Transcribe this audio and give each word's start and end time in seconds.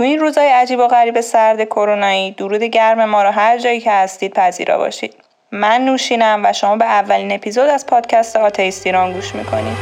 تو 0.00 0.04
این 0.04 0.18
روزای 0.18 0.48
عجیب 0.48 0.78
و 0.78 0.86
غریب 0.86 1.20
سرد 1.20 1.64
کرونایی 1.64 2.30
درود 2.30 2.62
گرم 2.62 3.04
ما 3.04 3.22
رو 3.22 3.30
هر 3.30 3.58
جایی 3.58 3.80
که 3.80 3.92
هستید 3.92 4.34
پذیرا 4.34 4.78
باشید. 4.78 5.14
من 5.52 5.84
نوشینم 5.84 6.40
و 6.44 6.52
شما 6.52 6.76
به 6.76 6.84
اولین 6.84 7.32
اپیزود 7.32 7.68
از 7.68 7.86
پادکست 7.86 8.36
آتیستیران 8.36 9.12
گوش 9.12 9.34
می‌کنید. 9.34 9.76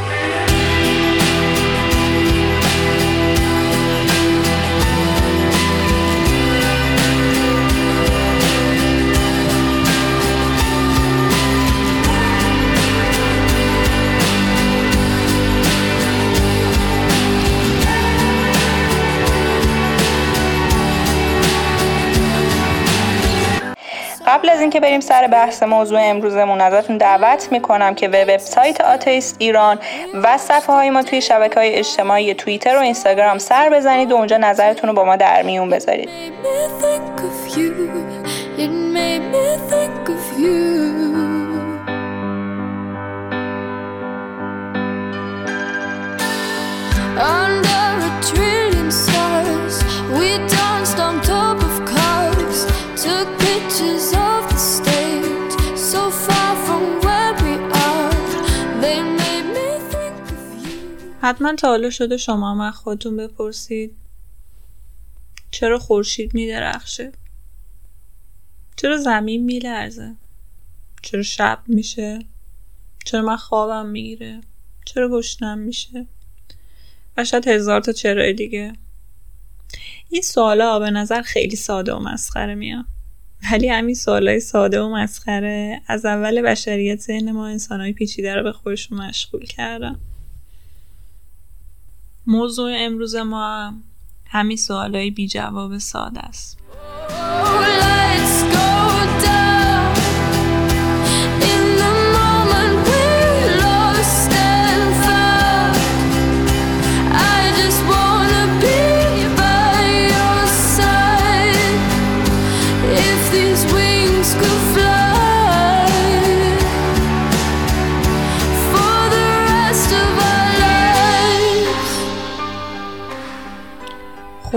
اینکه 24.68 24.80
بریم 24.80 25.00
سر 25.00 25.26
بحث 25.26 25.62
موضوع 25.62 26.00
امروزمون 26.02 26.60
ازتون 26.60 26.96
دعوت 26.96 27.52
می‌کنم 27.52 27.94
که 27.94 28.08
به 28.08 28.24
وبسایت 28.24 28.80
آتیست 28.80 29.36
ایران 29.38 29.78
و 30.14 30.38
صفحه 30.38 30.74
های 30.74 30.90
ما 30.90 31.02
توی 31.02 31.20
شبکه 31.20 31.60
های 31.60 31.74
اجتماعی 31.74 32.34
توییتر 32.34 32.76
و 32.76 32.80
اینستاگرام 32.80 33.38
سر 33.38 33.70
بزنید 33.70 34.12
و 34.12 34.14
اونجا 34.14 34.36
نظرتون 34.36 34.90
رو 34.90 34.96
با 34.96 35.04
ما 35.04 35.16
در 35.16 35.42
میون 35.42 35.70
بذارید. 35.70 36.08
حتما 61.28 61.54
تا 61.54 61.68
حالا 61.68 61.90
شده 61.90 62.16
شما 62.16 62.54
هم 62.54 62.70
خودتون 62.70 63.16
بپرسید. 63.16 63.96
چرا 65.50 65.78
خورشید 65.78 66.34
میدرخشه؟ 66.34 67.12
چرا 68.76 68.96
زمین 68.96 69.44
میلرزه؟ 69.44 70.14
چرا 71.02 71.22
شب 71.22 71.62
میشه؟ 71.66 72.18
چرا 73.04 73.22
من 73.22 73.36
خوابم 73.36 73.86
می‌گیره؟ 73.86 74.40
چرا 74.84 75.08
گشنم 75.08 75.58
میشه؟ 75.58 76.06
و 77.16 77.24
شاید 77.24 77.48
هزار 77.48 77.80
تا 77.80 77.92
چرای 77.92 78.32
دیگه. 78.32 78.72
این 80.10 80.22
سوالا 80.22 80.78
به 80.78 80.90
نظر 80.90 81.22
خیلی 81.22 81.56
ساده 81.56 81.94
و 81.94 81.98
مسخره 81.98 82.54
میاد. 82.54 82.84
ولی 83.52 83.68
همین 83.68 83.94
سوالای 83.94 84.40
ساده 84.40 84.80
و 84.80 84.88
مسخره 84.88 85.82
از 85.86 86.04
اول 86.04 86.42
بشریت 86.42 87.00
ذهن 87.00 87.32
ما 87.32 87.46
انسانهای 87.46 87.92
پیچیده 87.92 88.34
رو 88.34 88.42
به 88.42 88.52
خودشون 88.52 88.98
مشغول 88.98 89.44
کردن. 89.46 90.00
موضوع 92.28 92.72
امروز 92.78 93.16
ما 93.16 93.74
همین 94.26 94.56
سوالای 94.56 95.10
بی 95.10 95.28
جواب 95.28 95.78
ساده 95.78 96.20
است. 96.20 96.58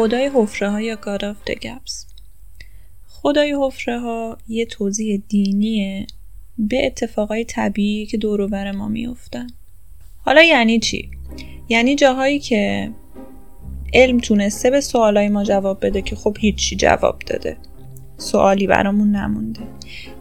خدای 0.01 0.31
حفره 0.33 0.69
ها 0.69 0.81
یا 0.81 0.95
of 0.95 1.49
the 1.49 1.55
Gaps 1.55 2.05
خدای 3.07 3.55
حفره 3.61 3.99
ها 3.99 4.37
یه 4.47 4.65
توضیح 4.65 5.21
دینیه 5.27 6.07
به 6.57 6.85
اتفاقای 6.85 7.43
طبیعی 7.43 8.05
که 8.05 8.17
دور 8.17 8.71
ما 8.71 8.87
میفتن 8.87 9.47
حالا 10.25 10.41
یعنی 10.41 10.79
چی؟ 10.79 11.09
یعنی 11.69 11.95
جاهایی 11.95 12.39
که 12.39 12.91
علم 13.93 14.19
تونسته 14.19 14.69
به 14.69 14.81
سوالای 14.81 15.29
ما 15.29 15.43
جواب 15.43 15.85
بده 15.85 16.01
که 16.01 16.15
خب 16.15 16.37
هیچی 16.39 16.75
جواب 16.75 17.19
داده. 17.19 17.57
سوالی 18.17 18.67
برامون 18.67 19.11
نمونده. 19.11 19.61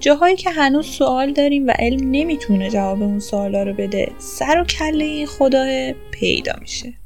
جاهایی 0.00 0.36
که 0.36 0.50
هنوز 0.50 0.86
سوال 0.86 1.32
داریم 1.32 1.66
و 1.66 1.70
علم 1.70 2.10
نمی‌تونه 2.10 2.70
جواب 2.70 3.02
اون 3.02 3.20
سوالا 3.20 3.62
رو 3.62 3.74
بده 3.74 4.12
سر 4.18 4.60
و 4.60 4.64
کله 4.64 5.04
این 5.04 5.26
خدا 5.26 5.92
پیدا 6.10 6.52
میشه. 6.60 6.99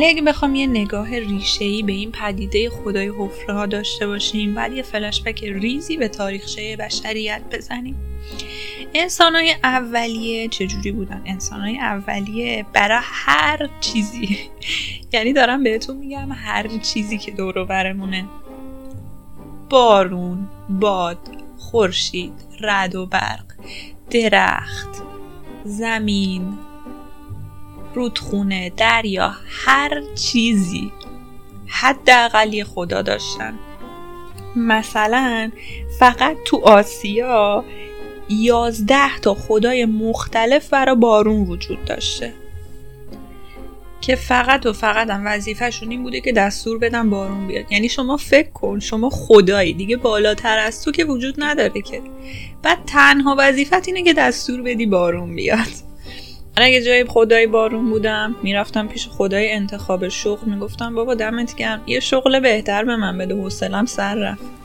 ولی 0.00 0.08
اگه 0.08 0.22
بخوام 0.22 0.54
یه 0.54 0.66
نگاه 0.66 1.08
ای 1.60 1.82
به 1.82 1.92
این 1.92 2.12
پدیده 2.12 2.70
خدای 2.70 3.08
حفره 3.08 3.54
ها 3.54 3.66
داشته 3.66 4.06
باشیم 4.06 4.54
بعد 4.54 4.72
یه 4.72 4.82
فلشبک 4.82 5.44
ریزی 5.44 5.96
به 5.96 6.08
تاریخچه 6.08 6.76
بشریت 6.76 7.42
بزنیم. 7.52 7.96
انسان 8.94 9.34
های 9.34 9.54
اولیه 9.64 10.48
چجوری 10.48 10.92
بودن؟ 10.92 11.22
انسان 11.26 11.60
های 11.60 11.78
اولیه 11.78 12.66
برای 12.72 13.00
هر 13.02 13.68
چیزی. 13.80 14.38
یعنی 15.12 15.32
دارم 15.32 15.62
بهتون 15.62 15.96
میگم 15.96 16.32
هر 16.32 16.68
چیزی 16.68 17.18
که 17.18 17.30
دور 17.30 17.64
برمونه. 17.64 18.24
بارون، 19.70 20.48
باد، 20.68 21.28
خورشید، 21.58 22.32
رد 22.60 22.94
و 22.94 23.06
برق، 23.06 23.44
درخت، 24.10 25.02
زمین، 25.64 26.58
رودخونه 27.94 28.72
دریا 28.76 29.32
هر 29.48 30.02
چیزی. 30.14 30.92
حداقل 31.66 32.52
یه 32.52 32.64
خدا 32.64 33.02
داشتن. 33.02 33.58
مثلا 34.56 35.50
فقط 35.98 36.36
تو 36.44 36.60
آسیا 36.64 37.64
یازده 38.28 39.18
تا 39.18 39.34
خدای 39.34 39.84
مختلف 39.84 40.68
برای 40.68 40.96
بارون 40.96 41.46
وجود 41.46 41.84
داشته. 41.84 42.32
که 44.00 44.16
فقط 44.16 44.66
و 44.66 44.72
فقط 44.72 45.10
هم 45.10 45.22
وظیفهشون 45.26 45.90
این 45.90 46.02
بوده 46.02 46.20
که 46.20 46.32
دستور 46.32 46.78
بدن 46.78 47.10
بارون 47.10 47.46
بیاد. 47.46 47.72
یعنی 47.72 47.88
شما 47.88 48.16
فکر 48.16 48.50
کن 48.50 48.78
شما 48.78 49.10
خدایی. 49.10 49.72
دیگه 49.72 49.96
بالاتر 49.96 50.58
از 50.58 50.84
تو 50.84 50.92
که 50.92 51.04
وجود 51.04 51.34
نداره 51.38 51.82
که. 51.82 52.02
بعد 52.62 52.78
تنها 52.86 53.36
وظیفت 53.38 53.88
اینه 53.88 54.02
که 54.02 54.12
دستور 54.12 54.62
بدی 54.62 54.86
بارون 54.86 55.34
بیاد. 55.34 55.89
من 56.58 56.62
اگه 56.64 56.82
جای 56.82 57.04
خدای 57.04 57.46
بارون 57.46 57.90
بودم 57.90 58.36
می‌رفتم 58.42 58.88
پیش 58.88 59.08
خدای 59.08 59.52
انتخاب 59.52 60.08
شغل 60.08 60.48
می‌گفتم 60.48 60.94
بابا 60.94 61.14
دمت 61.14 61.56
گرم 61.56 61.82
یه 61.86 62.00
شغل 62.00 62.40
بهتر 62.40 62.84
به 62.84 62.96
من 62.96 63.18
بده. 63.18 63.34
حوصلم 63.34 63.86
سر 63.86 64.14
رفت. 64.14 64.59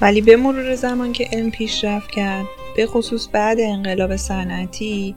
ولی 0.00 0.20
به 0.20 0.36
مرور 0.36 0.74
زمان 0.74 1.12
که 1.12 1.28
علم 1.32 1.50
پیشرفت 1.50 2.10
کرد 2.10 2.46
به 2.76 2.86
خصوص 2.86 3.28
بعد 3.32 3.60
انقلاب 3.60 4.16
صنعتی 4.16 5.14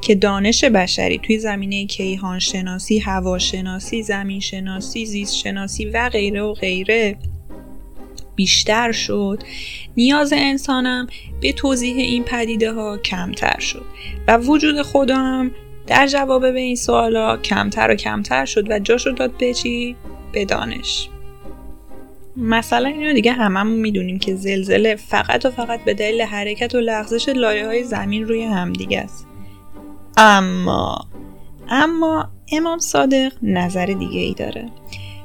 که 0.00 0.14
دانش 0.14 0.64
بشری 0.64 1.18
توی 1.18 1.38
زمینه 1.38 1.86
کیهان 1.86 2.38
شناسی، 2.38 2.98
هواشناسی، 2.98 4.02
زمین 4.02 4.40
شناسی، 4.40 5.06
زیست 5.06 5.34
شناسی 5.34 5.84
و 5.84 6.08
غیره 6.08 6.42
و 6.42 6.52
غیره 6.52 7.16
بیشتر 8.36 8.92
شد 8.92 9.42
نیاز 9.96 10.32
انسانم 10.36 11.06
به 11.40 11.52
توضیح 11.52 11.96
این 11.96 12.24
پدیده 12.24 12.72
ها 12.72 12.98
کمتر 12.98 13.60
شد 13.60 13.84
و 14.28 14.38
وجود 14.38 14.86
هم 15.10 15.50
در 15.86 16.06
جواب 16.06 16.52
به 16.52 16.60
این 16.60 16.76
سوالا 16.76 17.36
کمتر 17.36 17.90
و 17.90 17.94
کمتر 17.94 18.44
شد 18.44 18.70
و 18.70 18.78
جا 18.78 18.96
داد 18.96 19.36
به 19.38 19.54
چی؟ 19.54 19.96
به 20.32 20.44
دانش 20.44 21.08
مثلا 22.36 22.88
اینو 22.88 23.12
دیگه 23.12 23.32
هممون 23.32 23.78
می‌دونیم 23.78 24.18
که 24.18 24.34
زلزله 24.34 24.96
فقط 24.96 25.46
و 25.46 25.50
فقط 25.50 25.84
به 25.84 25.94
دلیل 25.94 26.22
حرکت 26.22 26.74
و 26.74 26.78
لغزش 26.78 27.28
لایه 27.28 27.66
های 27.66 27.84
زمین 27.84 28.28
روی 28.28 28.42
همدیگه 28.42 29.00
است. 29.00 29.26
اما 30.16 30.98
اما 31.68 32.28
امام 32.52 32.78
صادق 32.78 33.32
نظر 33.42 33.86
دیگه 33.86 34.20
ای 34.20 34.34
داره. 34.34 34.70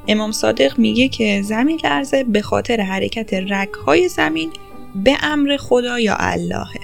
امام 0.07 0.31
صادق 0.31 0.79
میگه 0.79 1.07
که 1.07 1.41
زمین 1.41 1.79
لرزه 1.83 2.23
به 2.23 2.41
خاطر 2.41 2.81
حرکت 2.81 3.33
های 3.85 4.07
زمین 4.07 4.51
به 4.95 5.17
امر 5.23 5.57
خدا 5.57 5.99
یا 5.99 6.15
اللهه 6.19 6.79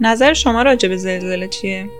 نظر 0.00 0.32
شما 0.32 0.62
راجع 0.62 0.88
به 0.88 0.96
زلزله 0.96 1.48
چیه؟ 1.48 1.90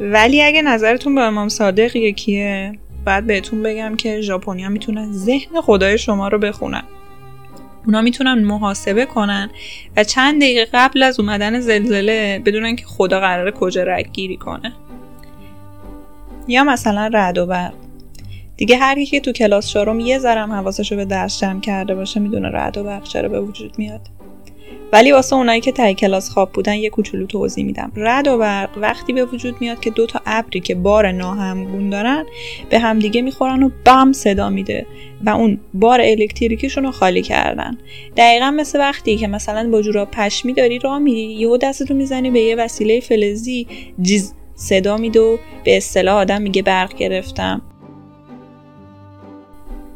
ولی 0.00 0.42
اگه 0.42 0.62
نظرتون 0.62 1.14
با 1.14 1.22
امام 1.22 1.48
صادق 1.48 1.96
یکیه 1.96 2.72
بعد 3.08 3.26
بهتون 3.26 3.62
بگم 3.62 3.96
که 3.96 4.20
ژاپنیا 4.20 4.68
می‌تونن 4.68 5.12
ذهن 5.12 5.60
خدای 5.60 5.98
شما 5.98 6.28
رو 6.28 6.38
بخونن. 6.38 6.82
اونا 7.86 8.02
می‌تونن 8.02 8.44
محاسبه 8.44 9.06
کنن 9.06 9.50
و 9.96 10.04
چند 10.04 10.40
دقیقه 10.40 10.68
قبل 10.74 11.02
از 11.02 11.20
اومدن 11.20 11.60
زلزله 11.60 12.42
بدونن 12.46 12.76
که 12.76 12.84
خدا 12.86 13.20
قراره 13.20 13.50
کجا 13.50 13.82
رگ 13.82 14.12
گیری 14.12 14.36
کنه. 14.36 14.72
یا 16.48 16.64
مثلا 16.64 17.10
رعد 17.12 17.38
و 17.38 17.46
برق. 17.46 17.74
دیگه 18.56 18.76
هر 18.76 19.04
که 19.04 19.20
تو 19.20 19.32
کلاس 19.32 19.68
چهارم 19.68 20.00
یه 20.00 20.18
ذرم 20.18 20.52
حواسش 20.52 20.92
رو 20.92 20.98
به 20.98 21.04
درس 21.04 21.40
جمع 21.40 21.60
کرده 21.60 21.94
باشه 21.94 22.20
می‌دونه 22.20 22.48
رعد 22.48 22.78
و 22.78 22.84
برق 22.84 23.02
چرا 23.02 23.28
به 23.28 23.40
وجود 23.40 23.78
میاد. 23.78 24.17
ولی 24.92 25.12
واسه 25.12 25.36
اونایی 25.36 25.60
که 25.60 25.72
تای 25.72 25.94
کلاس 25.94 26.30
خواب 26.30 26.52
بودن 26.52 26.74
یه 26.74 26.90
کوچولو 26.90 27.26
توضیح 27.26 27.64
میدم. 27.64 27.92
رد 27.96 28.28
و 28.28 28.38
برق 28.38 28.70
وقتی 28.76 29.12
به 29.12 29.24
وجود 29.24 29.54
میاد 29.60 29.80
که 29.80 29.90
دو 29.90 30.06
تا 30.06 30.20
ابری 30.26 30.60
که 30.60 30.74
بار 30.74 31.12
ناهمگون 31.12 31.90
دارن 31.90 32.24
به 32.70 32.78
همدیگه 32.78 33.22
می‌خورن 33.22 33.62
و 33.62 33.70
بم 33.84 34.12
صدا 34.12 34.50
میده 34.50 34.86
و 35.24 35.30
اون 35.30 35.60
بار 35.74 36.00
الکتریکیشون 36.00 36.84
رو 36.84 36.90
خالی 36.90 37.22
کردن. 37.22 37.78
دقیقا 38.16 38.50
مثل 38.50 38.78
وقتی 38.78 39.16
که 39.16 39.26
مثلا 39.26 39.70
با 39.70 39.82
جورا 39.82 40.04
پشمی 40.04 40.52
داری 40.52 40.78
راه 40.78 40.98
میری 40.98 41.20
یهو 41.20 41.56
دستتو 41.56 41.94
می‌زنی 41.94 42.30
به 42.30 42.40
یه 42.40 42.56
وسیله 42.56 43.00
فلزی 43.00 43.66
جیز 44.02 44.34
صدا 44.54 44.96
میده 44.96 45.20
و 45.20 45.38
به 45.64 45.76
اصطلاح 45.76 46.16
آدم 46.16 46.42
میگه 46.42 46.62
برق 46.62 46.94
گرفتم. 46.94 47.62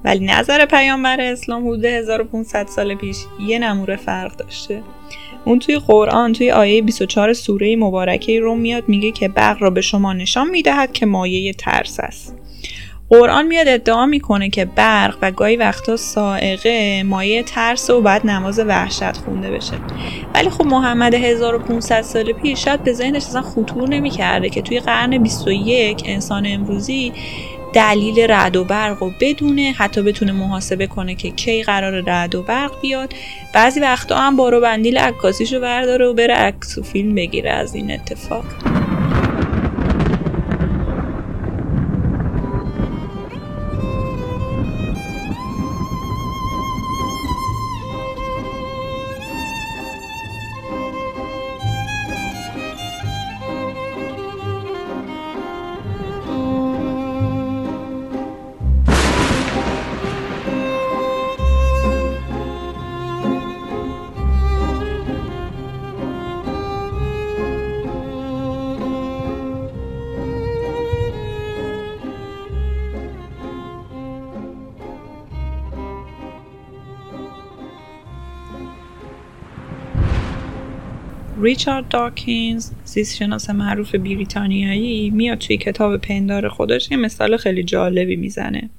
ولی 0.05 0.27
نظر 0.27 0.67
پیامبر 0.67 1.21
اسلام 1.21 1.69
حدود 1.69 1.85
1500 1.85 2.67
سال 2.67 2.95
پیش 2.95 3.17
یه 3.47 3.59
نموره 3.59 3.97
فرق 3.97 4.37
داشته. 4.37 4.83
اون 5.45 5.59
توی 5.59 5.79
قرآن 5.79 6.33
توی 6.33 6.51
آیه 6.51 6.83
24 6.83 7.33
سوره 7.33 7.77
مبارکه 7.77 8.41
روم 8.41 8.59
میاد 8.59 8.85
میگه 8.89 9.11
که 9.11 9.29
برق 9.29 9.63
را 9.63 9.71
به 9.71 9.81
شما 9.81 10.13
نشان 10.13 10.51
می‌دهد 10.51 10.93
که 10.93 11.07
مایه 11.07 11.53
ترس 11.53 12.01
است. 12.01 12.37
قرآن 13.09 13.47
میاد 13.47 13.69
ادعا 13.69 14.07
می‌کنه 14.07 14.51
که 14.51 14.65
برق 14.65 15.17
و 15.23 15.31
گاهی 15.31 15.57
وقتا 15.57 15.97
سائقه 15.97 17.03
مایه 17.03 17.43
ترس 17.43 17.91
و 17.91 18.01
بعد 18.01 18.27
نماز 18.27 18.59
وحشت 18.59 19.17
خونده 19.17 19.51
بشه. 19.51 19.75
ولی 20.35 20.51
خب 20.51 20.65
محمد 20.67 21.15
1500 21.15 22.03
سال 22.03 22.33
پیش 22.33 22.65
شاید 22.65 22.85
به 22.85 22.93
ذهنش 22.93 23.23
اصلا 23.23 23.43
خطور 23.43 23.89
نمی‌کرده 23.89 24.49
که 24.49 24.63
توی 24.63 24.81
قرن 24.81 25.19
21 25.19 26.03
انسان 26.07 26.47
امروزی 26.47 27.13
دلیل 27.73 28.21
رعد 28.21 28.57
و 28.57 28.65
برق 28.65 29.03
و 29.03 29.11
بدونه 29.21 29.75
حتی 29.79 30.03
بتونه 30.03 30.33
محاسبه 30.33 30.87
کنه 30.87 31.15
که 31.15 31.31
کی 31.31 31.63
قرار 31.63 32.01
رعد 32.01 32.35
و 32.35 32.43
برق 32.43 32.81
بیاد. 32.81 33.15
بعضی 33.55 33.81
وقتا 33.81 34.17
هم 34.19 34.37
بارو 34.37 34.61
بندیل 34.61 34.99
عکاسیشو 34.99 35.61
برداره 35.61 36.07
و 36.07 36.15
بره 36.15 36.35
عکس 36.35 36.79
و 36.79 36.83
فیلم 36.83 37.15
بگیره 37.15 37.51
از 37.51 37.75
این 37.75 37.91
اتفاق. 37.91 38.45
ریچارد 81.41 81.89
داکینز 81.89 82.71
زیستشناس 82.85 83.51
معروف 83.51 83.95
بریتانیایی 83.95 85.11
میاد 85.11 85.39
توی 85.39 85.57
کتاب 85.57 85.97
پندار 85.97 86.49
خودش 86.49 86.91
یه 86.91 86.97
مثال 86.97 87.37
خیلی 87.37 87.63
جالبی 87.63 88.17
می‌زنه. 88.17 88.71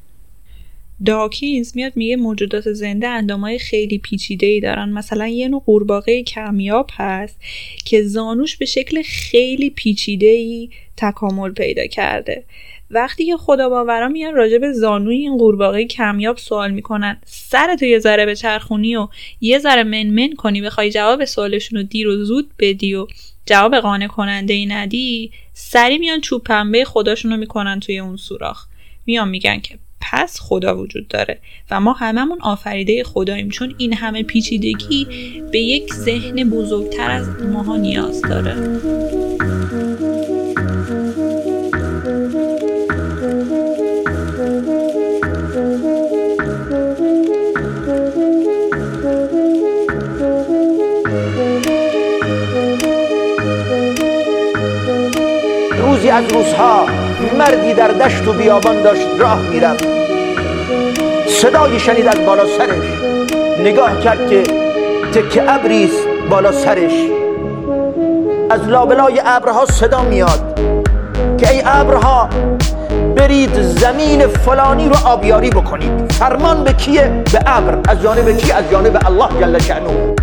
داکینز 1.05 1.71
میاد 1.75 1.93
میگه 1.95 2.15
موجودات 2.15 2.71
زنده 2.71 3.07
اندامای 3.07 3.59
خیلی 3.59 3.97
پیچیده 3.97 4.47
ای 4.47 4.59
دارن. 4.59 4.89
مثلا 4.89 5.27
یه 5.27 5.47
نوع 5.47 5.63
قورباغه 5.65 6.23
کمیاب 6.23 6.89
هست 6.93 7.41
که 7.85 8.03
زانوش 8.03 8.57
به 8.57 8.65
شکل 8.65 9.01
خیلی 9.01 9.69
پیچیده 9.69 10.27
ای 10.27 10.69
تکامل 10.97 11.51
پیدا 11.51 11.87
کرده. 11.87 12.43
وقتی 12.89 13.25
که 13.25 13.37
خدا 13.37 13.69
باورا 13.69 14.07
میان 14.07 14.35
راجع 14.35 14.57
به 14.57 14.73
زانوی 14.73 15.15
این 15.15 15.37
قورباغه 15.37 15.85
کمیاب 15.85 16.37
سوال 16.37 16.71
می‌کنن 16.71 17.21
سرتو 17.25 17.85
یه 17.85 17.99
ذره 17.99 18.25
به 18.25 18.35
چرخونی 18.35 18.95
و 18.95 19.07
یه 19.41 19.59
ذره 19.59 19.83
منمن 19.83 20.33
کنی 20.33 20.61
بخوای 20.61 20.91
جواب 20.91 21.25
سوالشون 21.25 21.79
رو 21.79 21.83
دیر 21.83 22.07
و 22.07 22.25
زود 22.25 22.51
بدی 22.59 22.95
و 22.95 23.07
جواب 23.45 23.75
قانع 23.75 24.07
کننده 24.07 24.53
ای 24.53 24.65
ندی 24.65 25.31
سری 25.53 25.97
میان 25.97 26.21
چوب 26.21 26.43
پنبه 26.43 26.85
خداشون 26.85 27.31
رو 27.31 27.37
می‌کنن 27.37 27.79
توی 27.79 27.99
اون 27.99 28.17
سوراخ. 28.17 28.67
میان 29.05 29.29
میگن 29.29 29.59
که 29.59 29.79
پس 30.01 30.39
خدا 30.41 30.77
وجود 30.77 31.07
داره 31.07 31.39
و 31.71 31.79
ما 31.79 31.93
هممون 31.93 32.41
آفریده 32.41 33.03
خداییم 33.03 33.49
چون 33.49 33.75
این 33.77 33.93
همه 33.93 34.23
پیچیدگی 34.23 35.07
به 35.51 35.59
یک 35.59 35.93
ذهن 35.93 36.49
بزرگتر 36.49 37.11
از 37.11 37.29
ماها 37.53 37.77
نیاز 37.77 38.21
داره. 38.21 38.79
از 56.13 56.31
روزها 56.31 56.85
مردی 57.37 57.73
در 57.73 57.87
دشت 57.87 58.27
و 58.27 58.33
بیابان 58.33 58.81
داشت 58.81 59.07
راه 59.19 59.39
می‌رفت. 59.41 59.85
صدایی 61.27 61.79
شنید 61.79 62.07
از 62.07 62.25
بالا 62.25 62.45
سرش. 62.57 62.83
نگاه 63.59 63.99
کرد 63.99 64.29
که 64.29 64.43
تکه 65.13 65.51
ابریست 65.51 66.07
بالا 66.29 66.51
سرش. 66.51 66.93
از 68.49 68.67
لابلای 68.67 69.21
ابرها 69.25 69.65
صدا 69.65 70.01
میاد 70.01 70.59
که 71.37 71.49
ای 71.49 71.61
ابرها 71.65 72.29
برید 73.15 73.61
زمین 73.61 74.27
فلانی 74.27 74.89
رو 74.89 74.95
آبیاری 75.05 75.49
بکنید. 75.49 76.11
فرمان 76.11 76.63
به 76.63 76.73
کیه؟ 76.73 77.23
به 77.33 77.39
ابر. 77.45 77.77
از 77.89 78.01
جانب 78.01 78.37
کی؟ 78.37 78.51
از 78.51 78.63
جانب 78.71 78.99
الله 79.05 79.27
جل 79.41 79.59
شأنه. 79.59 80.22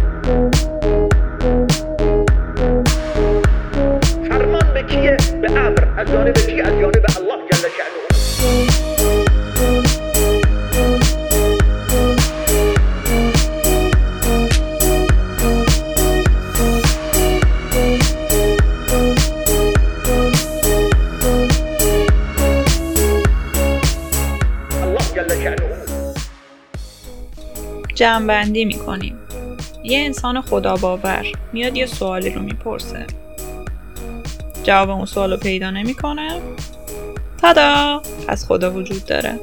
جمعبندی 28.00 28.64
می‌کنیم. 28.64 29.18
یه 29.84 29.98
انسان 29.98 30.40
خدا 30.40 30.76
باور 30.76 31.26
میاد 31.52 31.76
یه 31.76 31.86
سوالی 31.86 32.30
رو 32.30 32.42
می‌پرسه. 32.42 33.06
جواب 34.62 34.90
اون 34.90 35.06
سوال 35.06 35.30
رو 35.30 35.36
پیدا 35.36 35.70
نمی‌کنه. 35.70 36.40
تادا! 37.42 38.02
پس 38.28 38.46
خدا 38.46 38.72
وجود 38.72 39.06
داره. 39.06 39.40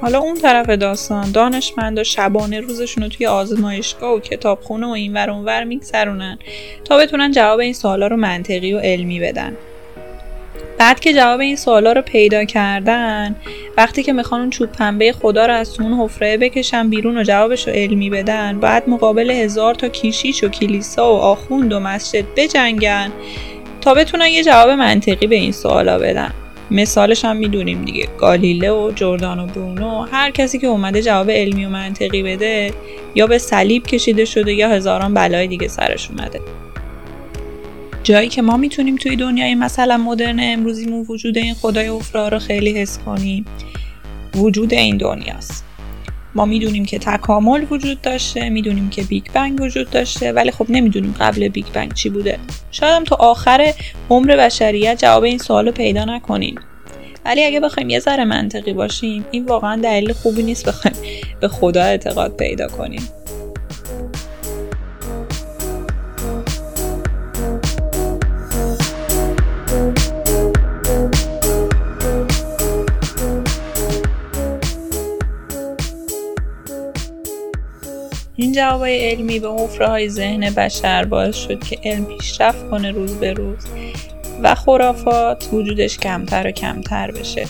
حالا 0.00 0.18
اون 0.18 0.34
طرف 0.34 0.68
داستان 0.68 1.32
دانشمند 1.32 1.98
و 1.98 2.04
شبانه 2.04 2.60
روزشون 2.60 3.02
رو 3.02 3.08
توی 3.08 3.26
آزمایشگاه 3.26 4.12
و 4.12 4.20
کتابخونه 4.20 4.86
و 4.86 4.90
اینور 4.90 5.30
اونور 5.30 5.64
میگذرونن 5.64 6.38
تا 6.84 6.96
بتونن 6.96 7.32
جواب 7.32 7.60
این 7.60 7.72
سوالا 7.72 8.06
رو 8.06 8.16
منطقی 8.16 8.72
و 8.72 8.78
علمی 8.78 9.20
بدن. 9.20 9.56
بعد 10.78 11.00
که 11.00 11.12
جواب 11.12 11.40
این 11.40 11.56
سوالا 11.56 11.92
رو 11.92 12.02
پیدا 12.02 12.44
کردن 12.44 13.36
وقتی 13.76 14.02
که 14.02 14.12
می‌خوان 14.12 14.40
اون 14.40 14.50
چوب 14.50 14.72
پنبه 14.72 15.12
خدا 15.12 15.46
رو 15.46 15.52
از 15.52 15.80
اون 15.80 15.92
حفره 15.92 16.36
بکشن 16.36 16.90
بیرون 16.90 17.18
و 17.18 17.22
جوابش 17.22 17.68
رو 17.68 17.74
علمی 17.74 18.10
بدن 18.10 18.60
بعد 18.60 18.88
مقابل 18.88 19.30
هزار 19.30 19.74
تا 19.74 19.88
کیشیش 19.88 20.44
و 20.44 20.48
کلیسا 20.48 21.14
و 21.14 21.16
آخوند 21.16 21.72
و 21.72 21.80
مسجد 21.80 22.24
بجنگن 22.36 23.12
تا 23.80 23.94
بتونن 23.94 24.26
یه 24.26 24.44
جواب 24.44 24.70
منطقی 24.70 25.26
به 25.26 25.36
این 25.36 25.52
سوالا 25.52 25.98
بدن. 25.98 26.32
مثالش 26.70 27.24
هم 27.24 27.36
می‌دونیم 27.36 27.84
دیگه. 27.84 28.08
گالیله 28.18 28.70
و 28.70 28.92
جردان 28.94 29.38
و 29.38 29.46
برونو. 29.46 30.06
هر 30.12 30.30
کسی 30.30 30.58
که 30.58 30.66
اومده 30.66 31.02
جواب 31.02 31.30
علمی 31.30 31.64
و 31.64 31.68
منطقی 31.68 32.22
بده 32.22 32.72
یا 33.14 33.26
به 33.26 33.38
صلیب 33.38 33.86
کشیده 33.86 34.24
شده 34.24 34.52
یا 34.52 34.68
هزاران 34.68 35.14
بلای 35.14 35.46
دیگه 35.46 35.68
سرش 35.68 36.10
اومده. 36.10 36.40
جایی 38.02 38.28
که 38.28 38.42
ما 38.42 38.56
می‌تونیم 38.56 38.96
توی 38.96 39.16
دنیای 39.16 39.54
مثلا 39.54 39.96
مدرن 39.96 40.38
امروزیمون 40.42 41.06
وجود 41.08 41.38
این 41.38 41.54
خدای 41.54 41.88
افرا 41.88 42.28
رو 42.28 42.38
خیلی 42.38 42.80
حس 42.80 42.98
کنیم. 42.98 43.44
وجود 44.34 44.74
این 44.74 44.96
دنیاست. 44.96 45.64
ما 46.34 46.44
می‌دونیم 46.44 46.84
که 46.84 46.98
تکامل 46.98 47.66
وجود 47.70 48.00
داشته 48.00 48.48
می‌دونیم 48.48 48.90
که 48.90 49.02
بیگ 49.02 49.24
بنگ 49.34 49.60
وجود 49.60 49.90
داشته 49.90 50.32
ولی 50.32 50.50
خب 50.50 50.66
نمی‌دونیم 50.68 51.14
قبل 51.20 51.48
بیگ 51.48 51.66
بنگ 51.74 51.94
چی 51.94 52.08
بوده. 52.08 52.38
شاید 52.70 52.92
هم 52.92 53.04
تا 53.04 53.16
آخر 53.16 53.74
عمر 54.10 54.36
بشریت 54.36 54.98
جواب 54.98 55.22
این 55.22 55.38
سوال 55.38 55.66
رو 55.66 55.72
پیدا 55.72 56.04
نکنیم. 56.04 56.54
ولی 57.24 57.44
اگه 57.44 57.60
بخوایم 57.60 57.90
یه 57.90 57.98
ذره 57.98 58.24
منطقی 58.24 58.72
باشیم 58.72 59.24
این 59.30 59.44
واقعا 59.44 59.76
دلیل 59.76 60.12
خوبی 60.12 60.42
نیست 60.42 60.68
بخوایم 60.68 60.96
به 61.40 61.48
خدا 61.48 61.82
اعتقاد 61.82 62.36
پیدا 62.36 62.68
کنیم. 62.68 63.02
جوابای 78.62 79.10
علمی 79.10 79.38
به 79.38 79.48
حفره 79.52 79.86
های 79.86 80.08
ذهن 80.08 80.50
بشر 80.50 81.04
باعث 81.04 81.36
شد 81.36 81.64
که 81.64 81.78
علم 81.84 82.04
پیشرفت 82.04 82.70
کنه 82.70 82.90
روز 82.90 83.14
به 83.14 83.32
روز 83.32 83.58
و 84.42 84.54
خرافات 84.54 85.48
وجودش 85.52 85.98
کمتر 85.98 86.46
و 86.46 86.50
کمتر 86.50 87.10
بشه. 87.10 87.46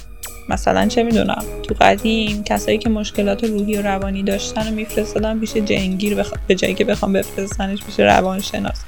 مثلا 0.49 0.87
چه 0.87 1.03
می‌دونم 1.03 1.45
تو 1.63 1.75
قدیم 1.81 2.45
کسایی 2.45 2.79
که 2.79 2.89
مشکلات 2.89 3.45
روحی 3.45 3.77
و 3.77 3.83
روانی 3.83 4.23
داشتن 4.23 4.69
و 4.69 4.71
میفرستادن 4.71 5.41
پیش 5.41 5.57
جنگیر 5.57 6.15
بخ... 6.15 6.33
به 6.49 6.55
جایی 6.55 6.75
که 6.75 6.85
بخوام 6.85 7.13
بفرستنش 7.13 7.85
پیش 7.85 8.01
روانشناس. 8.01 8.81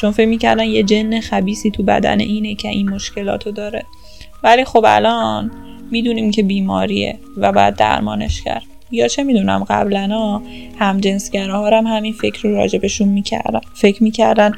چون 0.00 0.10
فکر 0.10 0.26
می‌کردن 0.26 0.64
یه 0.64 0.82
جن 0.82 1.20
خبیسی 1.20 1.70
تو 1.70 1.82
بدن 1.82 2.20
اینه 2.20 2.54
که 2.54 2.68
این 2.68 2.90
مشکلاتو 2.90 3.50
داره. 3.50 3.84
ولی 4.42 4.64
خب 4.64 4.84
الان 4.88 5.50
می‌دونیم 5.90 6.30
که 6.30 6.42
بیماریه 6.42 7.18
و 7.36 7.52
بعد 7.52 7.76
درمانش 7.76 8.42
کرد. 8.42 8.71
یا 8.92 9.08
چه 9.08 9.22
می‌دونم 9.22 9.64
قبلا 9.68 10.40
هم 10.78 11.00
جنسگراها 11.00 11.78
هم 11.78 11.86
همین 11.86 12.12
فکر 12.12 12.48
رو 12.48 12.54
راجبشون 12.54 13.08
می‌کردن. 13.08 13.60
فکر 13.74 14.02
می‌کردن 14.02 14.52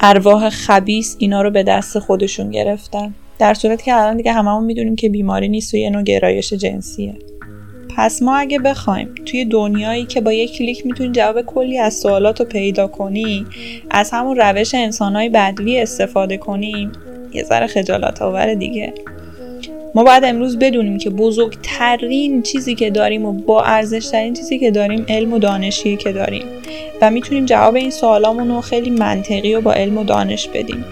ارواح 0.00 0.50
خبیس 0.50 1.16
اینا 1.18 1.42
رو 1.42 1.50
به 1.50 1.62
دست 1.62 1.98
خودشون 1.98 2.50
گرفتن. 2.50 3.14
در 3.38 3.54
صورت 3.54 3.82
که 3.82 3.94
الان 3.94 4.16
دیگه 4.16 4.32
هممون 4.32 4.64
می‌دونیم 4.64 4.96
که 4.96 5.08
بیماری 5.08 5.48
نیست 5.48 5.74
و 5.74 5.76
یه 5.76 5.90
نوع 5.90 6.02
گرایش 6.02 6.52
جنسیه. 6.52 7.14
پس 7.96 8.22
ما 8.22 8.36
اگه 8.36 8.58
بخوایم 8.58 9.14
توی 9.26 9.44
دنیایی 9.44 10.04
که 10.04 10.20
با 10.20 10.32
یک 10.32 10.52
کلیک 10.52 10.86
می‌تونی 10.86 11.12
جواب 11.12 11.42
کلی 11.42 11.78
از 11.78 11.94
سوالات 11.94 12.40
رو 12.40 12.46
پیدا 12.46 12.86
کنی 12.86 13.46
از 13.90 14.10
همون 14.10 14.36
روش 14.36 14.74
انسانهای 14.74 15.28
بدوی 15.28 15.80
استفاده 15.80 16.36
کنیم 16.36 16.92
یه 17.32 17.42
ذره 17.42 17.66
خجالت 17.66 18.22
آور 18.22 18.54
دیگه. 18.54 18.94
ما 19.94 20.04
باید 20.04 20.24
امروز 20.24 20.58
بدونیم 20.58 20.98
که 20.98 21.10
بزرگترین 21.10 22.42
چیزی 22.42 22.74
که 22.74 22.90
داریم 22.90 23.24
و 23.24 23.32
با 23.32 23.62
ارزشترین 23.62 24.34
چیزی 24.34 24.58
که 24.58 24.70
داریم 24.70 25.06
علم 25.08 25.32
و 25.32 25.38
دانشی 25.38 25.96
که 25.96 26.12
داریم. 26.12 26.44
و 27.00 27.10
می‌تونیم 27.10 27.46
جواب 27.46 27.74
این 27.74 27.90
سوالامون 27.90 28.48
رو 28.48 28.60
خیلی 28.60 28.90
منطقی 28.90 29.54
و 29.54 29.60
با 29.60 29.72
علم 29.72 29.98
و 29.98 30.04
دانش 30.04 30.48
بدیم. 30.48 30.84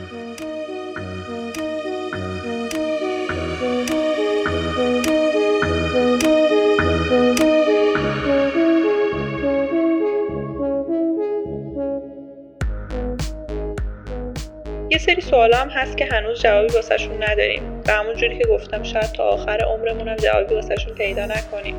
یه 14.91 14.99
سری 14.99 15.21
سوال 15.21 15.55
هم 15.55 15.69
هست 15.69 15.97
که 15.97 16.05
هنوز 16.13 16.43
جوابی 16.43 16.75
واسهشون 16.75 17.23
نداریم. 17.23 17.76
و 17.89 17.93
همونجوری 17.93 18.39
که 18.39 18.45
گفتم 18.45 18.83
شاید 18.83 19.13
تا 19.13 19.25
آخر 19.25 19.61
عمرمون 19.65 20.09
هم 20.09 20.17
جوابی 20.17 20.55
واسهشون 20.55 20.95
پیدا 20.95 21.27
نکنیم. 21.27 21.75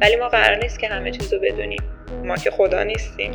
ولی 0.00 0.16
ما 0.16 0.28
قرار 0.28 0.56
نیست 0.56 0.80
که 0.80 0.88
همه 0.88 1.10
چیز 1.10 1.32
رو 1.32 1.38
بدونیم. 1.40 1.82
ما 2.24 2.36
که 2.36 2.50
خدا 2.50 2.82
نیستیم. 2.82 3.32